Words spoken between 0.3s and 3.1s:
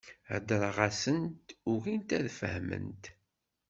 Heddreɣ-asent, ugint ad fehment.